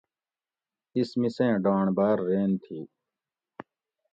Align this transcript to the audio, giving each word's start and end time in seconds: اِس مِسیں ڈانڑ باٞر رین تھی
اِس 0.97 1.09
مِسیں 1.19 1.55
ڈانڑ 1.63 1.85
باٞر 1.97 2.19
رین 2.27 2.51
تھی 2.63 2.79